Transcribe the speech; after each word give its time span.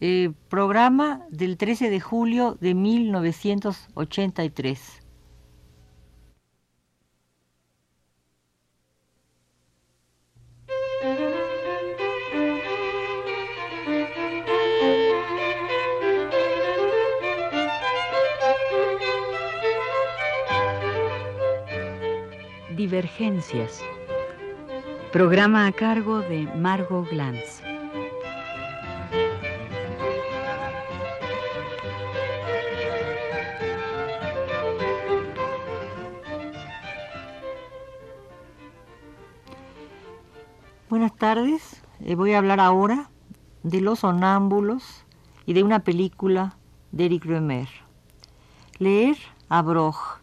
Eh, 0.00 0.30
programa 0.48 1.26
del 1.28 1.56
13 1.56 1.90
de 1.90 2.00
julio 2.00 2.56
de 2.60 2.72
1983. 2.74 5.02
Divergencias. 22.76 23.82
Programa 25.10 25.66
a 25.66 25.72
cargo 25.72 26.20
de 26.20 26.42
Margot 26.54 27.10
Glantz. 27.10 27.67
Tardes, 41.34 41.82
eh, 42.00 42.14
voy 42.14 42.32
a 42.32 42.38
hablar 42.38 42.58
ahora 42.58 43.10
de 43.62 43.82
Los 43.82 43.98
Sonámbulos 43.98 45.04
y 45.44 45.52
de 45.52 45.62
una 45.62 45.80
película 45.80 46.56
de 46.90 47.04
Eric 47.04 47.26
Roemer. 47.26 47.68
Leer 48.78 49.18
a 49.50 49.60
Broch 49.60 50.22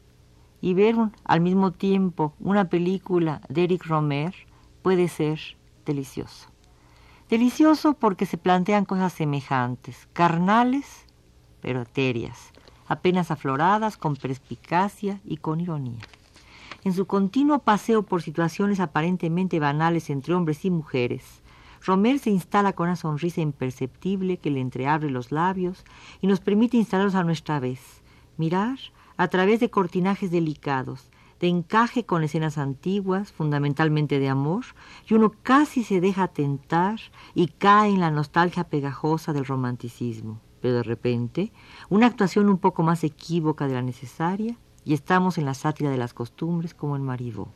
y 0.62 0.74
ver 0.74 0.96
al 1.24 1.42
mismo 1.42 1.74
tiempo 1.74 2.34
una 2.40 2.70
película 2.70 3.42
de 3.50 3.66
Eric 3.66 3.86
Romer 3.86 4.34
puede 4.82 5.08
ser 5.08 5.40
delicioso. 5.86 6.50
Delicioso 7.30 7.94
porque 7.94 8.26
se 8.26 8.40
plantean 8.40 8.86
cosas 8.86 9.14
semejantes, 9.14 10.08
carnales, 10.12 11.06
pero 11.62 11.84
etéreas, 11.84 12.52
apenas 12.88 13.30
afloradas, 13.30 13.96
con 13.96 14.16
perspicacia 14.16 15.22
y 15.24 15.38
con 15.38 15.62
ironía. 15.62 16.02
En 16.86 16.94
su 16.94 17.08
continuo 17.08 17.64
paseo 17.64 18.04
por 18.04 18.22
situaciones 18.22 18.80
aparentemente 18.80 19.60
banales 19.60 20.12
entre 20.12 20.36
hombres 20.36 20.66
y 20.66 20.70
mujeres, 20.70 21.42
Romer 21.84 22.20
se 22.20 22.30
instala 22.30 22.74
con 22.74 22.86
una 22.86 22.96
sonrisa 22.96 23.42
imperceptible 23.42 24.38
que 24.38 24.52
le 24.52 24.62
entreabre 24.62 25.10
los 25.10 25.32
labios 25.32 25.84
y 26.22 26.28
nos 26.28 26.42
permite 26.42 26.78
instalarnos 26.78 27.16
a 27.16 27.24
nuestra 27.24 27.60
vez, 27.60 28.04
mirar 28.38 28.78
a 29.18 29.28
través 29.30 29.60
de 29.62 29.72
cortinajes 29.72 30.30
delicados, 30.30 31.10
de 31.40 31.48
encaje 31.48 32.06
con 32.06 32.24
escenas 32.24 32.60
antiguas, 32.60 33.32
fundamentalmente 33.32 34.20
de 34.20 34.30
amor, 34.30 34.66
y 35.10 35.16
uno 35.16 35.32
casi 35.42 35.84
se 35.84 36.02
deja 36.02 36.28
tentar 36.28 37.00
y 37.34 37.48
cae 37.48 37.90
en 37.90 38.00
la 38.00 38.12
nostalgia 38.12 38.66
pegajosa 38.66 39.34
del 39.34 39.46
romanticismo. 39.46 40.40
Pero 40.62 40.76
de 40.76 40.84
repente, 40.84 41.52
una 41.90 42.06
actuación 42.06 42.48
un 42.48 42.60
poco 42.60 42.84
más 42.84 43.04
equívoca 43.04 43.68
de 43.68 43.74
la 43.74 43.82
necesaria, 43.82 44.56
y 44.86 44.94
estamos 44.94 45.38
en 45.38 45.46
la 45.46 45.54
sátira 45.54 45.90
de 45.90 45.98
las 45.98 46.14
costumbres 46.14 46.74
como 46.74 46.96
en 46.96 47.04
Marivaux. 47.04 47.52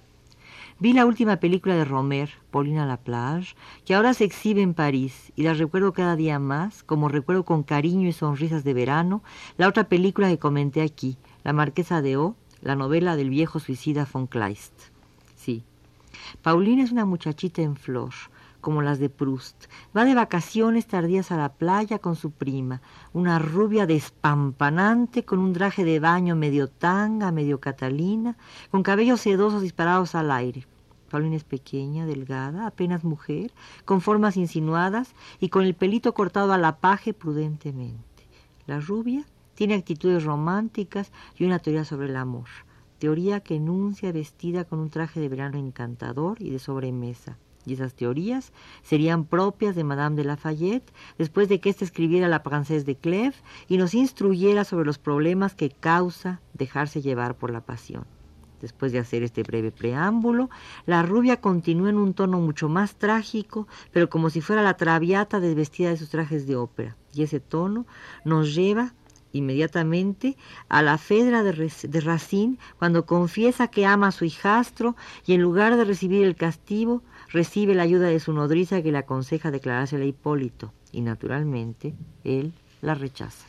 Vi 0.79 0.93
la 0.93 1.05
última 1.05 1.37
película 1.37 1.75
de 1.75 1.85
Romer, 1.85 2.29
Paulina 2.51 2.85
Laplage, 2.85 3.55
que 3.85 3.93
ahora 3.93 4.13
se 4.13 4.23
exhibe 4.23 4.61
en 4.61 4.73
París 4.73 5.31
y 5.35 5.43
la 5.43 5.53
recuerdo 5.53 5.93
cada 5.93 6.15
día 6.15 6.39
más, 6.39 6.83
como 6.83 7.09
recuerdo 7.09 7.43
con 7.43 7.63
cariño 7.63 8.07
y 8.07 8.13
sonrisas 8.13 8.63
de 8.63 8.73
verano 8.73 9.21
la 9.57 9.67
otra 9.67 9.89
película 9.89 10.29
que 10.29 10.39
comenté 10.39 10.81
aquí, 10.81 11.17
La 11.43 11.53
Marquesa 11.53 12.01
de 12.01 12.17
O, 12.17 12.35
la 12.61 12.75
novela 12.75 13.15
del 13.15 13.29
viejo 13.29 13.59
suicida 13.59 14.07
von 14.11 14.27
Kleist. 14.27 14.73
Sí, 15.35 15.63
Paulina 16.41 16.83
es 16.83 16.91
una 16.91 17.05
muchachita 17.05 17.61
en 17.61 17.75
flor, 17.75 18.13
como 18.61 18.81
las 18.81 18.99
de 18.99 19.09
Proust. 19.09 19.65
Va 19.95 20.05
de 20.05 20.15
vacaciones 20.15 20.87
tardías 20.87 21.31
a 21.31 21.37
la 21.37 21.53
playa 21.53 21.99
con 21.99 22.15
su 22.15 22.31
prima, 22.31 22.81
una 23.13 23.39
rubia 23.39 23.85
despampanante 23.85 25.23
con 25.25 25.39
un 25.39 25.53
traje 25.53 25.83
de 25.83 25.99
baño 25.99 26.35
medio 26.35 26.67
tanga, 26.67 27.31
medio 27.31 27.59
catalina, 27.59 28.37
con 28.71 28.83
cabellos 28.83 29.21
sedosos 29.21 29.61
disparados 29.61 30.15
al 30.15 30.31
aire. 30.31 30.65
Paulina 31.09 31.35
es 31.35 31.43
pequeña, 31.43 32.05
delgada, 32.05 32.67
apenas 32.67 33.03
mujer, 33.03 33.51
con 33.83 33.99
formas 33.99 34.37
insinuadas 34.37 35.15
y 35.39 35.49
con 35.49 35.63
el 35.63 35.73
pelito 35.73 36.13
cortado 36.13 36.53
a 36.53 36.57
la 36.57 36.77
paje 36.77 37.13
prudentemente. 37.13 38.27
La 38.67 38.79
rubia 38.79 39.25
tiene 39.55 39.73
actitudes 39.73 40.23
románticas 40.23 41.11
y 41.35 41.45
una 41.45 41.59
teoría 41.59 41.83
sobre 41.83 42.07
el 42.07 42.15
amor, 42.15 42.47
teoría 42.99 43.39
que 43.39 43.55
enuncia 43.55 44.11
vestida 44.11 44.63
con 44.65 44.79
un 44.79 44.89
traje 44.89 45.19
de 45.19 45.29
verano 45.29 45.57
encantador 45.57 46.41
y 46.41 46.51
de 46.51 46.59
sobremesa. 46.59 47.37
Y 47.69 47.73
esas 47.73 47.93
teorías 47.93 48.51
serían 48.81 49.25
propias 49.25 49.75
de 49.75 49.83
Madame 49.83 50.15
de 50.15 50.23
Lafayette 50.23 50.91
después 51.19 51.47
de 51.49 51.59
que 51.59 51.69
ésta 51.69 51.85
escribiera 51.85 52.27
La 52.27 52.41
Princesse 52.41 52.83
de 52.83 52.97
Clèves 52.97 53.35
y 53.67 53.77
nos 53.77 53.93
instruyera 53.93 54.63
sobre 54.63 54.87
los 54.87 54.97
problemas 54.97 55.53
que 55.53 55.69
causa 55.69 56.41
dejarse 56.55 57.03
llevar 57.03 57.35
por 57.35 57.51
la 57.51 57.61
pasión. 57.61 58.05
Después 58.59 58.91
de 58.91 58.97
hacer 58.97 59.21
este 59.21 59.43
breve 59.43 59.71
preámbulo, 59.71 60.49
la 60.87 61.03
rubia 61.03 61.39
continúa 61.39 61.91
en 61.91 61.97
un 61.97 62.15
tono 62.15 62.39
mucho 62.39 62.69
más 62.69 62.95
trágico, 62.95 63.67
pero 63.91 64.09
como 64.09 64.31
si 64.31 64.41
fuera 64.41 64.63
la 64.63 64.75
traviata 64.75 65.39
desvestida 65.39 65.91
de 65.91 65.97
sus 65.97 66.09
trajes 66.09 66.47
de 66.47 66.55
ópera. 66.55 66.97
Y 67.13 67.21
ese 67.21 67.39
tono 67.39 67.85
nos 68.25 68.55
lleva 68.55 68.93
inmediatamente 69.31 70.37
a 70.69 70.81
la 70.81 70.97
Fedra 70.97 71.43
de, 71.43 71.71
de 71.83 72.01
Racine 72.01 72.57
cuando 72.77 73.05
confiesa 73.05 73.67
que 73.67 73.85
ama 73.85 74.07
a 74.07 74.11
su 74.11 74.25
hijastro 74.25 74.95
y 75.25 75.33
en 75.33 75.41
lugar 75.41 75.75
de 75.77 75.85
recibir 75.85 76.25
el 76.25 76.35
castigo, 76.35 77.03
recibe 77.31 77.75
la 77.75 77.83
ayuda 77.83 78.07
de 78.07 78.19
su 78.19 78.33
nodriza 78.33 78.81
que 78.81 78.91
le 78.91 78.99
aconseja 78.99 79.51
declarársela 79.51 80.03
a 80.03 80.07
Hipólito. 80.07 80.73
Y 80.91 81.01
naturalmente, 81.01 81.93
él 82.23 82.53
la 82.81 82.95
rechaza. 82.95 83.48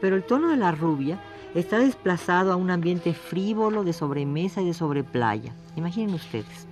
Pero 0.00 0.16
el 0.16 0.24
tono 0.24 0.48
de 0.48 0.56
la 0.56 0.72
rubia 0.72 1.20
está 1.54 1.78
desplazado 1.78 2.52
a 2.52 2.56
un 2.56 2.70
ambiente 2.70 3.14
frívolo 3.14 3.84
de 3.84 3.92
sobremesa 3.92 4.60
y 4.60 4.66
de 4.66 4.74
sobreplaya. 4.74 5.54
Imaginen 5.76 6.14
ustedes, 6.14 6.66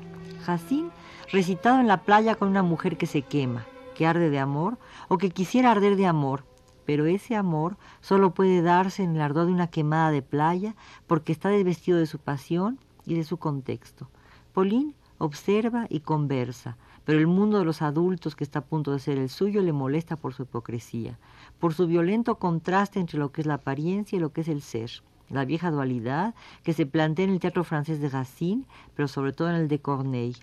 Jacín 0.45 0.91
recitado 1.33 1.81
en 1.81 1.89
la 1.89 2.03
playa 2.03 2.35
con 2.37 2.49
una 2.49 2.63
mujer 2.63 2.97
que 2.97 3.07
se 3.07 3.23
quema, 3.23 3.67
que 3.95 4.07
arde 4.07 4.31
de 4.31 4.39
amor 4.39 4.79
o 5.09 5.19
que 5.19 5.31
quisiera 5.31 5.71
arder 5.71 5.97
de 5.97 6.07
amor, 6.07 6.45
pero 6.85 7.07
ese 7.07 7.35
amor 7.35 7.77
solo 8.01 8.33
puede 8.33 8.63
darse 8.63 9.03
en 9.03 9.17
el 9.17 9.21
ardor 9.21 9.47
de 9.47 9.53
una 9.53 9.67
quemada 9.69 10.11
de 10.11 10.23
playa 10.23 10.77
porque 11.07 11.33
está 11.33 11.49
desvestido 11.49 11.99
de 11.99 12.07
su 12.07 12.19
pasión 12.19 12.79
y 13.05 13.15
de 13.15 13.25
su 13.25 13.39
contexto. 13.39 14.09
Pauline 14.53 14.95
observa 15.19 15.87
y 15.89 16.01
conversa, 16.01 16.77
pero 17.07 17.19
el 17.19 17.27
mundo 17.27 17.59
de 17.59 17.65
los 17.65 17.81
adultos 17.81 18.37
que 18.37 18.45
está 18.45 18.59
a 18.59 18.65
punto 18.67 18.93
de 18.93 18.99
ser 18.99 19.17
el 19.17 19.31
suyo 19.31 19.63
le 19.63 19.73
molesta 19.73 20.17
por 20.17 20.35
su 20.35 20.43
hipocresía 20.43 21.19
por 21.59 21.73
su 21.73 21.87
violento 21.87 22.37
contraste 22.37 23.01
entre 23.01 23.19
lo 23.19 23.33
que 23.33 23.41
es 23.41 23.47
la 23.47 23.55
apariencia 23.55 24.17
y 24.17 24.21
lo 24.21 24.33
que 24.33 24.43
es 24.43 24.49
el 24.49 24.61
ser, 24.61 24.91
la 25.31 25.45
vieja 25.45 25.71
dualidad 25.71 26.35
que 26.63 26.73
se 26.73 26.87
plantea 26.87 27.25
en 27.25 27.33
el 27.33 27.41
teatro 27.41 27.65
francés 27.65 28.01
de 28.01 28.09
Racine, 28.09 28.65
pero 28.95 29.09
sobre 29.09 29.33
todo 29.33 29.49
en 29.49 29.57
el 29.57 29.69
de 29.69 29.79
Corneille, 29.79 30.43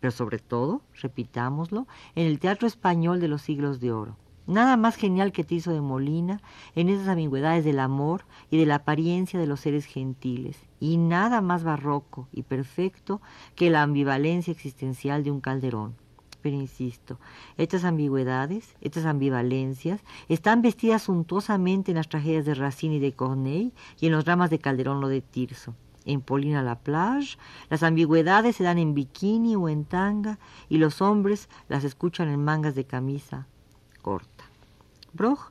pero 0.00 0.10
sobre 0.10 0.38
todo, 0.38 0.82
repitámoslo, 1.00 1.86
en 2.14 2.26
el 2.26 2.38
teatro 2.38 2.66
español 2.66 3.20
de 3.20 3.28
los 3.28 3.42
siglos 3.42 3.80
de 3.80 3.92
oro. 3.92 4.16
Nada 4.46 4.76
más 4.76 4.96
genial 4.96 5.32
que 5.32 5.44
Tirso 5.44 5.72
de 5.72 5.80
Molina 5.80 6.40
en 6.74 6.90
esas 6.90 7.08
ambigüedades 7.08 7.64
del 7.64 7.78
amor 7.78 8.26
y 8.50 8.58
de 8.58 8.66
la 8.66 8.76
apariencia 8.76 9.40
de 9.40 9.46
los 9.46 9.60
seres 9.60 9.86
gentiles, 9.86 10.58
y 10.80 10.98
nada 10.98 11.40
más 11.40 11.64
barroco 11.64 12.28
y 12.32 12.42
perfecto 12.42 13.22
que 13.54 13.70
la 13.70 13.82
ambivalencia 13.82 14.52
existencial 14.52 15.24
de 15.24 15.30
un 15.30 15.40
calderón 15.40 16.03
pero 16.44 16.56
insisto, 16.56 17.18
estas 17.56 17.84
ambigüedades, 17.84 18.76
estas 18.82 19.06
ambivalencias, 19.06 20.02
están 20.28 20.60
vestidas 20.60 21.04
suntuosamente 21.04 21.90
en 21.90 21.96
las 21.96 22.10
tragedias 22.10 22.44
de 22.44 22.52
Racine 22.52 22.96
y 22.96 22.98
de 22.98 23.12
Corneille 23.12 23.72
y 23.98 24.08
en 24.08 24.12
los 24.12 24.26
dramas 24.26 24.50
de 24.50 24.58
Calderón 24.58 25.02
o 25.02 25.08
de 25.08 25.22
Tirso. 25.22 25.74
En 26.04 26.20
Paulina 26.20 26.62
la 26.62 26.78
Plage, 26.80 27.38
las 27.70 27.82
ambigüedades 27.82 28.56
se 28.56 28.62
dan 28.62 28.76
en 28.76 28.92
bikini 28.92 29.56
o 29.56 29.70
en 29.70 29.86
tanga 29.86 30.38
y 30.68 30.76
los 30.76 31.00
hombres 31.00 31.48
las 31.70 31.82
escuchan 31.82 32.28
en 32.28 32.44
mangas 32.44 32.74
de 32.74 32.84
camisa 32.84 33.46
corta. 34.02 34.44
Broch 35.14 35.50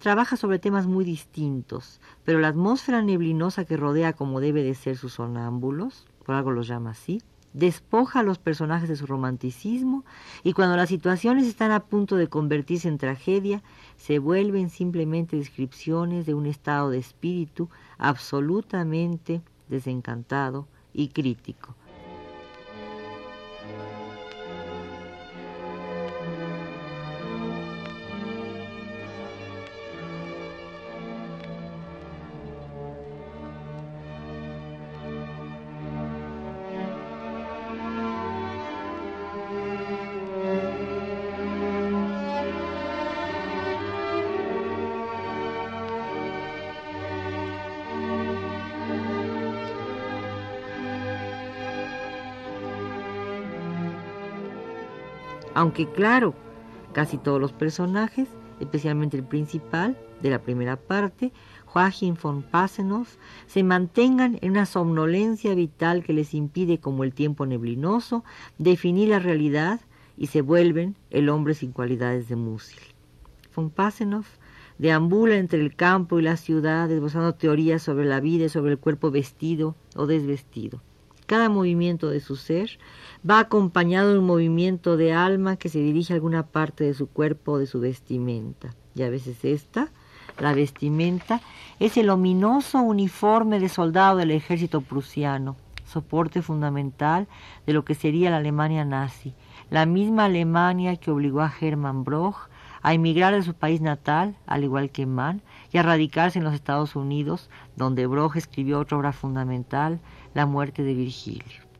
trabaja 0.00 0.36
sobre 0.36 0.58
temas 0.58 0.88
muy 0.88 1.04
distintos, 1.04 2.00
pero 2.24 2.40
la 2.40 2.48
atmósfera 2.48 3.00
neblinosa 3.00 3.64
que 3.64 3.76
rodea 3.76 4.12
como 4.14 4.40
debe 4.40 4.64
de 4.64 4.74
ser 4.74 4.96
sus 4.96 5.12
sonámbulos, 5.12 6.04
por 6.26 6.34
algo 6.34 6.50
los 6.50 6.66
llama 6.66 6.90
así, 6.90 7.22
despoja 7.52 8.20
a 8.20 8.22
los 8.22 8.38
personajes 8.38 8.88
de 8.88 8.96
su 8.96 9.06
romanticismo 9.06 10.04
y 10.42 10.52
cuando 10.52 10.76
las 10.76 10.88
situaciones 10.88 11.46
están 11.46 11.70
a 11.70 11.80
punto 11.80 12.16
de 12.16 12.28
convertirse 12.28 12.88
en 12.88 12.98
tragedia, 12.98 13.62
se 13.96 14.18
vuelven 14.18 14.70
simplemente 14.70 15.36
descripciones 15.36 16.26
de 16.26 16.34
un 16.34 16.46
estado 16.46 16.90
de 16.90 16.98
espíritu 16.98 17.68
absolutamente 17.98 19.42
desencantado 19.68 20.66
y 20.92 21.08
crítico. 21.08 21.74
Aunque 55.54 55.86
claro, 55.86 56.34
casi 56.92 57.18
todos 57.18 57.40
los 57.40 57.52
personajes, 57.52 58.28
especialmente 58.60 59.16
el 59.16 59.24
principal 59.24 59.98
de 60.22 60.30
la 60.30 60.40
primera 60.40 60.76
parte, 60.76 61.32
Joachim 61.66 62.16
von 62.22 62.42
Passenhoff, 62.42 63.16
se 63.46 63.62
mantengan 63.62 64.38
en 64.40 64.52
una 64.52 64.66
somnolencia 64.66 65.54
vital 65.54 66.04
que 66.04 66.14
les 66.14 66.32
impide, 66.32 66.78
como 66.78 67.04
el 67.04 67.12
tiempo 67.12 67.44
neblinoso, 67.44 68.24
definir 68.58 69.10
la 69.10 69.18
realidad 69.18 69.80
y 70.16 70.28
se 70.28 70.40
vuelven 70.40 70.96
el 71.10 71.28
hombre 71.28 71.54
sin 71.54 71.72
cualidades 71.72 72.28
de 72.28 72.36
Musil. 72.36 72.80
Von 73.54 73.70
Passenhoff 73.70 74.38
deambula 74.78 75.36
entre 75.36 75.60
el 75.60 75.76
campo 75.76 76.18
y 76.18 76.22
la 76.22 76.36
ciudad, 76.36 76.90
esbozando 76.90 77.34
teorías 77.34 77.82
sobre 77.82 78.06
la 78.06 78.20
vida 78.20 78.46
y 78.46 78.48
sobre 78.48 78.72
el 78.72 78.78
cuerpo 78.78 79.10
vestido 79.10 79.76
o 79.96 80.06
desvestido. 80.06 80.82
Cada 81.32 81.48
movimiento 81.48 82.10
de 82.10 82.20
su 82.20 82.36
ser 82.36 82.78
va 83.26 83.38
acompañado 83.38 84.12
de 84.12 84.18
un 84.18 84.26
movimiento 84.26 84.98
de 84.98 85.14
alma 85.14 85.56
que 85.56 85.70
se 85.70 85.78
dirige 85.78 86.12
a 86.12 86.16
alguna 86.16 86.42
parte 86.42 86.84
de 86.84 86.92
su 86.92 87.08
cuerpo 87.08 87.52
o 87.52 87.58
de 87.58 87.66
su 87.66 87.80
vestimenta. 87.80 88.74
Y 88.94 89.00
a 89.00 89.08
veces 89.08 89.42
esta, 89.42 89.88
la 90.38 90.52
vestimenta, 90.52 91.40
es 91.80 91.96
el 91.96 92.10
ominoso 92.10 92.82
uniforme 92.82 93.60
de 93.60 93.70
soldado 93.70 94.18
del 94.18 94.30
ejército 94.30 94.82
prusiano, 94.82 95.56
soporte 95.86 96.42
fundamental 96.42 97.26
de 97.64 97.72
lo 97.72 97.82
que 97.86 97.94
sería 97.94 98.28
la 98.28 98.36
Alemania 98.36 98.84
nazi, 98.84 99.32
la 99.70 99.86
misma 99.86 100.26
Alemania 100.26 100.96
que 100.96 101.10
obligó 101.10 101.40
a 101.40 101.54
Hermann 101.58 102.04
Broch 102.04 102.50
a 102.82 102.94
emigrar 102.94 103.32
de 103.32 103.42
su 103.42 103.54
país 103.54 103.80
natal, 103.80 104.36
al 104.46 104.64
igual 104.64 104.90
que 104.90 105.06
Mann, 105.06 105.40
y 105.72 105.78
a 105.78 105.82
radicarse 105.82 106.38
en 106.38 106.44
los 106.44 106.52
Estados 106.52 106.96
Unidos, 106.96 107.48
donde 107.76 108.06
Broch 108.06 108.36
escribió 108.36 108.80
otra 108.80 108.98
obra 108.98 109.12
fundamental, 109.12 110.00
La 110.34 110.46
muerte 110.46 110.82
de 110.82 110.94
Virgilio. 110.94 111.71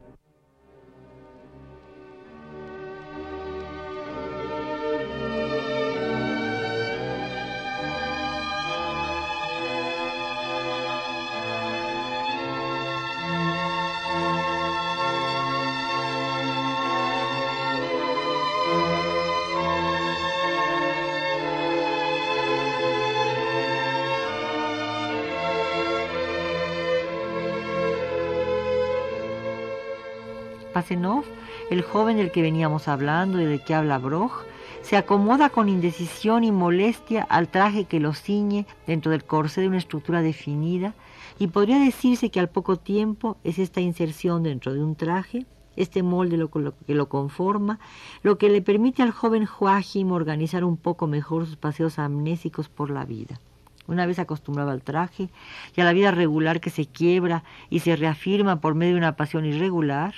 El 31.71 31.83
joven 31.83 32.17
del 32.17 32.31
que 32.33 32.43
veníamos 32.43 32.89
hablando 32.89 33.41
y 33.41 33.45
del 33.45 33.63
que 33.63 33.75
habla 33.75 33.99
Broch, 33.99 34.45
se 34.83 34.97
acomoda 34.97 35.49
con 35.49 35.69
indecisión 35.69 36.43
y 36.43 36.51
molestia 36.51 37.23
al 37.23 37.49
traje 37.49 37.85
que 37.85 38.01
lo 38.01 38.15
ciñe 38.15 38.67
dentro 38.87 39.13
del 39.13 39.25
corsé 39.25 39.61
de 39.61 39.69
una 39.69 39.79
estructura 39.79 40.23
definida 40.23 40.95
y 41.39 41.47
podría 41.47 41.79
decirse 41.79 42.31
que 42.31 42.41
al 42.41 42.49
poco 42.49 42.77
tiempo 42.77 43.37
es 43.45 43.59
esta 43.59 43.81
inserción 43.81 44.43
dentro 44.43 44.75
de 44.75 44.83
un 44.83 44.97
traje, 44.97 45.47
este 45.77 46.03
molde 46.03 46.37
lo, 46.37 46.51
que 46.51 46.95
lo 46.95 47.09
conforma, 47.09 47.79
lo 48.23 48.39
que 48.39 48.49
le 48.49 48.61
permite 48.61 49.03
al 49.03 49.13
joven 49.13 49.47
Joachim 49.47 50.11
organizar 50.11 50.65
un 50.65 50.77
poco 50.77 51.07
mejor 51.07 51.47
sus 51.47 51.57
paseos 51.57 51.99
amnésicos 51.99 52.69
por 52.69 52.91
la 52.91 53.05
vida. 53.05 53.41
Una 53.87 54.07
vez 54.07 54.19
acostumbrado 54.19 54.71
al 54.71 54.83
traje 54.83 55.29
y 55.77 55.81
a 55.81 55.85
la 55.85 55.93
vida 55.93 56.11
regular 56.11 56.61
que 56.61 56.71
se 56.71 56.87
quiebra 56.87 57.45
y 57.71 57.81
se 57.81 57.97
reafirma 57.97 58.61
por 58.61 58.75
medio 58.75 58.95
de 58.95 58.99
una 58.99 59.17
pasión 59.17 59.45
irregular, 59.45 60.15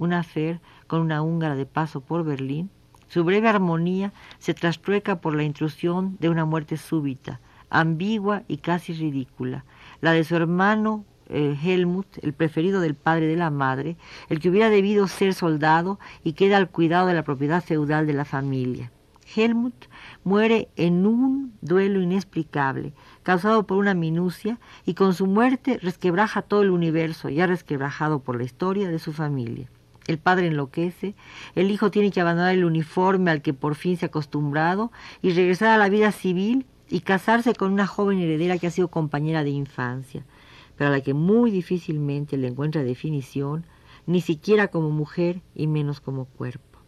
una 0.00 0.24
fer 0.24 0.60
con 0.88 1.02
una 1.02 1.22
húngara 1.22 1.54
de 1.54 1.66
paso 1.66 2.00
por 2.00 2.24
Berlín, 2.24 2.70
su 3.06 3.22
breve 3.22 3.48
armonía 3.48 4.12
se 4.38 4.54
trastrueca 4.54 5.20
por 5.20 5.36
la 5.36 5.44
intrusión 5.44 6.16
de 6.20 6.30
una 6.30 6.44
muerte 6.44 6.76
súbita, 6.76 7.40
ambigua 7.68 8.42
y 8.48 8.56
casi 8.56 8.92
ridícula, 8.94 9.64
la 10.00 10.12
de 10.12 10.24
su 10.24 10.34
hermano 10.34 11.04
eh, 11.28 11.56
Helmut, 11.62 12.06
el 12.22 12.32
preferido 12.32 12.80
del 12.80 12.94
padre 12.94 13.26
de 13.26 13.36
la 13.36 13.50
madre, 13.50 13.96
el 14.28 14.40
que 14.40 14.48
hubiera 14.48 14.70
debido 14.70 15.06
ser 15.06 15.34
soldado 15.34 16.00
y 16.24 16.32
queda 16.32 16.56
al 16.56 16.70
cuidado 16.70 17.06
de 17.06 17.14
la 17.14 17.22
propiedad 17.22 17.62
feudal 17.62 18.06
de 18.06 18.14
la 18.14 18.24
familia. 18.24 18.90
Helmut 19.36 19.86
muere 20.24 20.68
en 20.76 21.06
un 21.06 21.52
duelo 21.60 22.00
inexplicable, 22.00 22.94
causado 23.22 23.66
por 23.66 23.78
una 23.78 23.94
minucia, 23.94 24.58
y 24.84 24.94
con 24.94 25.14
su 25.14 25.26
muerte 25.26 25.78
resquebraja 25.80 26.42
todo 26.42 26.62
el 26.62 26.70
universo, 26.70 27.28
ya 27.28 27.46
resquebrajado 27.46 28.20
por 28.20 28.36
la 28.38 28.44
historia 28.44 28.88
de 28.88 28.98
su 28.98 29.12
familia. 29.12 29.68
El 30.06 30.18
padre 30.18 30.48
enloquece, 30.48 31.14
el 31.54 31.70
hijo 31.70 31.90
tiene 31.90 32.10
que 32.10 32.20
abandonar 32.20 32.54
el 32.54 32.64
uniforme 32.64 33.30
al 33.30 33.42
que 33.42 33.54
por 33.54 33.74
fin 33.74 33.96
se 33.96 34.06
ha 34.06 34.08
acostumbrado 34.08 34.90
y 35.22 35.32
regresar 35.32 35.68
a 35.68 35.78
la 35.78 35.88
vida 35.88 36.10
civil 36.12 36.66
y 36.88 37.00
casarse 37.00 37.54
con 37.54 37.72
una 37.72 37.86
joven 37.86 38.18
heredera 38.18 38.58
que 38.58 38.66
ha 38.66 38.70
sido 38.70 38.88
compañera 38.88 39.44
de 39.44 39.50
infancia, 39.50 40.24
pero 40.76 40.88
a 40.88 40.92
la 40.92 41.00
que 41.00 41.14
muy 41.14 41.50
difícilmente 41.50 42.36
le 42.36 42.48
encuentra 42.48 42.82
definición, 42.82 43.64
ni 44.06 44.20
siquiera 44.20 44.68
como 44.68 44.90
mujer 44.90 45.40
y 45.54 45.66
menos 45.66 46.00
como 46.00 46.24
cuerpo. 46.24 46.80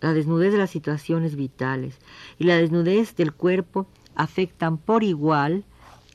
La 0.00 0.12
desnudez 0.12 0.52
de 0.52 0.58
las 0.58 0.70
situaciones 0.70 1.36
vitales 1.36 1.98
y 2.38 2.44
la 2.44 2.56
desnudez 2.56 3.14
del 3.16 3.32
cuerpo 3.32 3.86
afectan 4.14 4.78
por 4.78 5.04
igual 5.04 5.64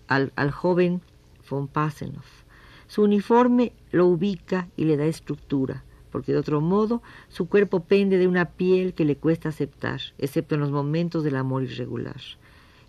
al, 0.07 0.51
joven 0.51 1.01
von 1.49 1.67
Passenhoff. 1.67 2.43
Su 2.87 3.03
uniforme 3.03 3.71
lo 3.91 4.07
ubica 4.07 4.67
y 4.75 4.85
le 4.85 4.97
da 4.97 5.05
estructura, 5.05 5.83
porque 6.11 6.33
de 6.33 6.37
otro 6.37 6.61
modo 6.61 7.01
su 7.29 7.47
cuerpo 7.47 7.81
pende 7.81 8.17
de 8.17 8.27
una 8.27 8.45
piel 8.45 8.93
que 8.93 9.05
le 9.05 9.15
cuesta 9.15 9.49
aceptar, 9.49 10.01
excepto 10.17 10.55
en 10.55 10.61
los 10.61 10.71
momentos 10.71 11.23
del 11.23 11.37
amor 11.37 11.63
irregular. 11.63 12.21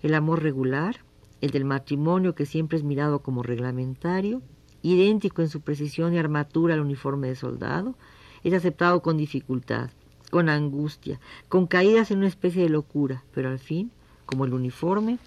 El 0.02 0.14
amor 0.14 0.42
regular, 0.42 0.96
el 1.40 1.50
del 1.50 1.64
matrimonio 1.64 2.34
que 2.34 2.46
siempre 2.46 2.76
es 2.76 2.84
mirado 2.84 3.20
como 3.20 3.42
reglamentario, 3.42 4.42
idéntico 4.82 5.42
en 5.42 5.48
su 5.48 5.60
precisión 5.60 6.12
y 6.12 6.18
armatura 6.18 6.74
al 6.74 6.80
uniforme 6.80 7.28
de 7.28 7.36
soldado, 7.36 7.94
es 8.42 8.52
aceptado 8.52 9.00
con 9.00 9.16
dificultad, 9.16 9.90
con 10.30 10.48
angustia, 10.48 11.20
con 11.48 11.66
caídas 11.66 12.10
en 12.10 12.18
una 12.18 12.28
especie 12.28 12.62
de 12.62 12.68
locura, 12.68 13.22
pero 13.32 13.48
al 13.48 13.58
fin, 13.58 13.92
como 14.26 14.44
el 14.44 14.54
uniforme, 14.54 15.18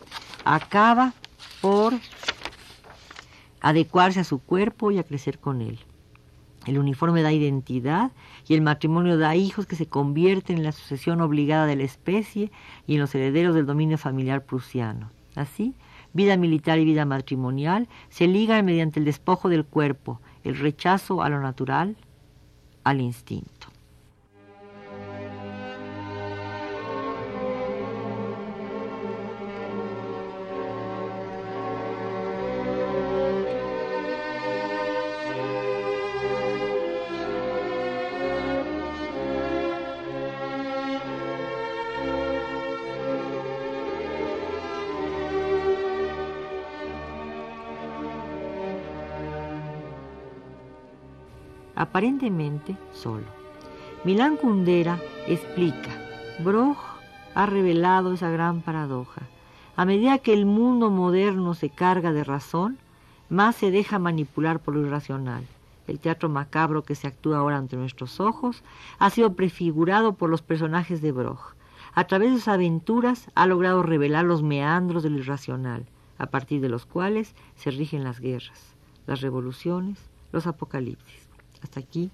acaba 0.44 1.14
por 1.62 1.94
adecuarse 3.62 4.20
a 4.20 4.25
su 4.25 4.40
cuerpo 4.40 4.92
y 4.92 5.00
a 5.00 5.04
crecer 5.04 5.40
con 5.40 5.62
él. 5.62 5.80
El 6.66 6.80
uniforme 6.80 7.22
da 7.22 7.32
identidad 7.32 8.12
y 8.48 8.56
el 8.56 8.62
matrimonio 8.62 9.18
da 9.18 9.36
hijos 9.36 9.66
que 9.66 9.76
se 9.76 9.88
convierten 9.88 10.58
en 10.58 10.64
la 10.64 10.72
sucesión 10.72 11.22
obligada 11.22 11.66
de 11.66 11.76
la 11.76 11.84
especie 11.84 12.52
y 12.88 12.96
en 12.96 13.02
los 13.02 13.14
herederos 13.14 13.56
del 13.56 13.66
dominio 13.66 13.98
familiar 13.98 14.46
prusiano. 14.46 15.12
Así, 15.36 15.76
vida 16.14 16.38
militar 16.38 16.80
y 16.80 16.86
vida 16.86 17.06
matrimonial 17.06 17.88
se 18.10 18.28
ligan 18.28 18.66
mediante 18.66 19.00
el 19.00 19.06
despojo 19.06 19.50
del 19.50 19.66
cuerpo, 19.66 20.22
el 20.44 20.58
rechazo 20.58 21.22
a 21.22 21.30
lo 21.30 21.40
natural, 21.42 21.98
al 22.84 23.02
instinto. 23.02 23.55
Aparentemente 51.86 52.75
solo. 52.94 53.25
Milán 54.04 54.38
Kundera 54.38 55.00
explica, 55.27 55.92
Broch 56.39 56.77
ha 57.36 57.46
revelado 57.46 58.13
esa 58.13 58.30
gran 58.30 58.62
paradoja. 58.62 59.22
A 59.75 59.86
medida 59.86 60.18
que 60.18 60.34
el 60.34 60.46
mundo 60.46 60.89
moderno 60.89 61.54
se 61.54 61.70
carga 61.70 62.12
de 62.12 62.24
razón, 62.24 62.77
más 63.30 63.56
se 63.56 63.72
deja 63.72 64.00
manipular 64.00 64.60
por 64.60 64.75
lo 64.75 64.82
irracional. 64.86 65.44
El 65.88 66.00
teatro 66.00 66.27
macabro 66.30 66.84
que 66.84 66.96
se 66.96 67.08
actúa 67.08 67.38
ahora 67.38 67.58
ante 67.58 67.77
nuestros 67.77 68.20
ojos 68.20 68.63
ha 68.98 69.10
sido 69.12 69.34
prefigurado 69.34 70.13
por 70.13 70.30
los 70.30 70.42
personajes 70.42 71.01
de 71.01 71.12
Broch. 71.12 71.54
A 71.94 72.06
través 72.06 72.32
de 72.32 72.38
sus 72.38 72.48
aventuras 72.48 73.30
ha 73.36 73.46
logrado 73.46 73.84
revelar 73.84 74.25
los 74.25 74.42
meandros 74.42 75.04
del 75.04 75.18
irracional, 75.18 75.86
a 76.18 76.25
partir 76.27 76.62
de 76.62 76.70
los 76.70 76.86
cuales 76.86 77.36
se 77.56 77.70
rigen 77.70 78.04
las 78.04 78.20
guerras, 78.20 78.75
las 79.06 79.22
revoluciones, 79.22 80.00
los 80.32 80.48
apocalipsis. 80.48 81.25
Hasta 81.62 81.80
aquí, 81.80 82.10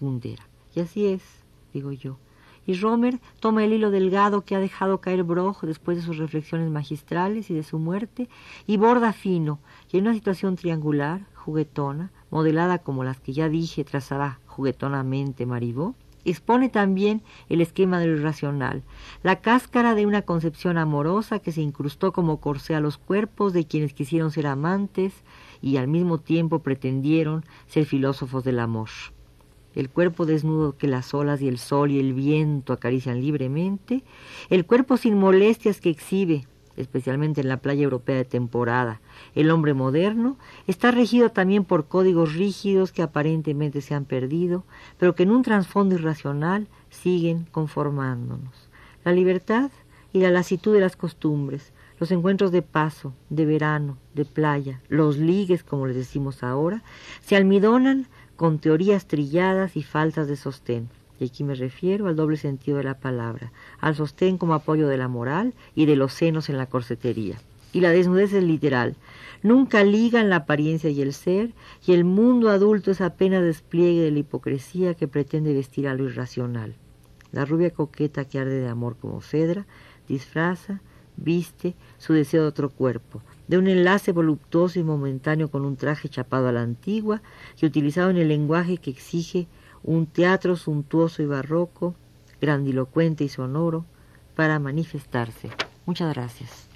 Mundera. 0.00 0.46
Y 0.74 0.80
así 0.80 1.06
es, 1.06 1.22
digo 1.72 1.92
yo. 1.92 2.16
Y 2.66 2.74
Romer 2.74 3.20
toma 3.40 3.64
el 3.64 3.72
hilo 3.74 3.90
delgado 3.90 4.42
que 4.42 4.56
ha 4.56 4.60
dejado 4.60 5.00
caer 5.00 5.22
Broch 5.22 5.62
después 5.62 5.98
de 5.98 6.02
sus 6.02 6.16
reflexiones 6.16 6.70
magistrales 6.70 7.50
y 7.50 7.54
de 7.54 7.62
su 7.62 7.78
muerte 7.78 8.28
y 8.66 8.78
borda 8.78 9.12
fino, 9.12 9.58
y 9.92 9.98
en 9.98 10.04
una 10.04 10.14
situación 10.14 10.56
triangular, 10.56 11.26
juguetona, 11.34 12.10
modelada 12.30 12.78
como 12.78 13.04
las 13.04 13.20
que 13.20 13.34
ya 13.34 13.48
dije 13.50 13.84
trazará 13.84 14.40
juguetonamente 14.46 15.44
Maribó, 15.44 15.94
expone 16.24 16.68
también 16.68 17.22
el 17.48 17.60
esquema 17.60 17.98
de 17.98 18.06
lo 18.06 18.16
irracional, 18.16 18.82
la 19.22 19.40
cáscara 19.40 19.94
de 19.94 20.06
una 20.06 20.22
concepción 20.22 20.78
amorosa 20.78 21.38
que 21.38 21.52
se 21.52 21.60
incrustó 21.60 22.12
como 22.12 22.40
corsé 22.40 22.74
a 22.74 22.80
los 22.80 22.98
cuerpos 22.98 23.52
de 23.52 23.66
quienes 23.66 23.92
quisieron 23.92 24.30
ser 24.30 24.46
amantes 24.46 25.12
y 25.60 25.76
al 25.76 25.88
mismo 25.88 26.18
tiempo 26.18 26.60
pretendieron 26.60 27.44
ser 27.66 27.86
filósofos 27.86 28.44
del 28.44 28.58
amor. 28.58 28.88
El 29.74 29.90
cuerpo 29.90 30.24
desnudo 30.24 30.76
que 30.76 30.86
las 30.86 31.14
olas 31.14 31.42
y 31.42 31.48
el 31.48 31.58
sol 31.58 31.90
y 31.90 31.98
el 31.98 32.12
viento 32.12 32.72
acarician 32.72 33.20
libremente, 33.20 34.04
el 34.48 34.66
cuerpo 34.66 34.96
sin 34.96 35.18
molestias 35.18 35.80
que 35.80 35.90
exhibe, 35.90 36.46
especialmente 36.76 37.40
en 37.40 37.48
la 37.48 37.58
playa 37.58 37.84
europea 37.84 38.16
de 38.16 38.24
temporada. 38.24 39.00
El 39.34 39.50
hombre 39.50 39.74
moderno 39.74 40.36
está 40.66 40.90
regido 40.90 41.30
también 41.30 41.64
por 41.64 41.86
códigos 41.86 42.34
rígidos 42.34 42.92
que 42.92 43.02
aparentemente 43.02 43.80
se 43.80 43.94
han 43.94 44.04
perdido, 44.04 44.64
pero 44.98 45.14
que 45.14 45.24
en 45.24 45.30
un 45.30 45.42
trasfondo 45.42 45.94
irracional 45.94 46.68
siguen 46.90 47.46
conformándonos. 47.50 48.68
La 49.04 49.12
libertad 49.12 49.70
y 50.12 50.20
la 50.20 50.30
lasitud 50.30 50.72
de 50.72 50.80
las 50.80 50.96
costumbres, 50.96 51.72
los 51.98 52.10
encuentros 52.10 52.52
de 52.52 52.62
paso, 52.62 53.14
de 53.30 53.46
verano, 53.46 53.98
de 54.14 54.24
playa, 54.24 54.80
los 54.88 55.16
ligues, 55.18 55.62
como 55.62 55.86
les 55.86 55.96
decimos 55.96 56.42
ahora, 56.42 56.82
se 57.20 57.36
almidonan 57.36 58.06
con 58.36 58.58
teorías 58.58 59.06
trilladas 59.06 59.76
y 59.76 59.82
faltas 59.82 60.26
de 60.26 60.36
sostén 60.36 60.88
y 61.18 61.26
aquí 61.26 61.44
me 61.44 61.54
refiero 61.54 62.06
al 62.06 62.16
doble 62.16 62.36
sentido 62.36 62.78
de 62.78 62.84
la 62.84 62.98
palabra, 62.98 63.52
al 63.80 63.94
sostén 63.94 64.38
como 64.38 64.54
apoyo 64.54 64.88
de 64.88 64.96
la 64.96 65.08
moral 65.08 65.54
y 65.74 65.86
de 65.86 65.96
los 65.96 66.12
senos 66.12 66.48
en 66.48 66.58
la 66.58 66.66
corsetería. 66.66 67.36
Y 67.72 67.80
la 67.80 67.90
desnudez 67.90 68.32
es 68.32 68.44
literal, 68.44 68.96
nunca 69.42 69.82
ligan 69.82 70.30
la 70.30 70.36
apariencia 70.36 70.90
y 70.90 71.02
el 71.02 71.12
ser, 71.12 71.50
y 71.86 71.92
el 71.92 72.04
mundo 72.04 72.50
adulto 72.50 72.90
es 72.90 73.00
apenas 73.00 73.42
despliegue 73.42 74.02
de 74.02 74.10
la 74.10 74.20
hipocresía 74.20 74.94
que 74.94 75.08
pretende 75.08 75.52
vestir 75.52 75.88
a 75.88 75.94
lo 75.94 76.04
irracional. 76.04 76.74
La 77.32 77.44
rubia 77.44 77.70
coqueta 77.70 78.24
que 78.24 78.38
arde 78.38 78.60
de 78.60 78.68
amor 78.68 78.96
como 78.96 79.20
Fedra, 79.20 79.66
disfraza, 80.08 80.80
viste 81.16 81.74
su 81.98 82.12
deseo 82.12 82.42
de 82.42 82.48
otro 82.48 82.70
cuerpo, 82.70 83.22
de 83.48 83.58
un 83.58 83.66
enlace 83.66 84.12
voluptuoso 84.12 84.78
y 84.78 84.84
momentáneo 84.84 85.50
con 85.50 85.64
un 85.64 85.76
traje 85.76 86.08
chapado 86.08 86.48
a 86.48 86.52
la 86.52 86.62
antigua 86.62 87.22
y 87.60 87.66
utilizado 87.66 88.10
en 88.10 88.18
el 88.18 88.28
lenguaje 88.28 88.78
que 88.78 88.90
exige 88.90 89.48
un 89.84 90.06
teatro 90.06 90.56
suntuoso 90.56 91.22
y 91.22 91.26
barroco, 91.26 91.94
grandilocuente 92.40 93.22
y 93.22 93.28
sonoro, 93.28 93.84
para 94.34 94.58
manifestarse. 94.58 95.50
Muchas 95.86 96.12
gracias. 96.14 96.68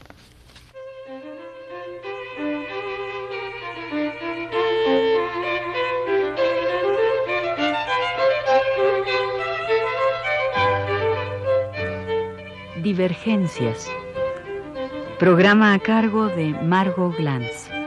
Divergencias. 12.82 13.90
Programa 15.18 15.74
a 15.74 15.78
cargo 15.78 16.28
de 16.28 16.54
Margot 16.62 17.14
Glantz. 17.16 17.77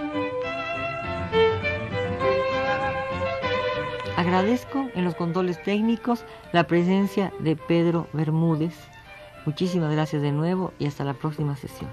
Agradezco 4.31 4.89
en 4.95 5.03
los 5.03 5.15
controles 5.15 5.61
técnicos 5.61 6.23
la 6.53 6.65
presencia 6.65 7.33
de 7.39 7.57
Pedro 7.57 8.07
Bermúdez. 8.13 8.73
Muchísimas 9.45 9.91
gracias 9.91 10.21
de 10.21 10.31
nuevo 10.31 10.71
y 10.79 10.85
hasta 10.85 11.03
la 11.03 11.13
próxima 11.13 11.57
sesión. 11.57 11.89